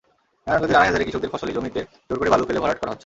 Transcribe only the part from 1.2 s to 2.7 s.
ফসলি জমিতে জোর করে বালু ফেলে